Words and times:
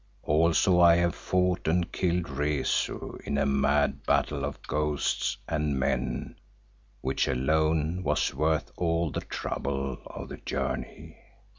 Also 0.23 0.79
I 0.79 0.95
have 0.95 1.13
fought 1.13 1.67
and 1.67 1.91
killed 1.91 2.27
Rezu 2.27 3.19
in 3.23 3.37
a 3.37 3.45
mad 3.45 4.01
battle 4.01 4.43
of 4.43 4.59
ghosts 4.63 5.37
and 5.47 5.79
men 5.79 6.37
which 7.01 7.27
alone 7.27 8.01
was 8.01 8.33
worth 8.33 8.71
all 8.77 9.11
the 9.11 9.21
trouble 9.21 9.99
of 10.07 10.29
the 10.29 10.37
journey. 10.37 11.19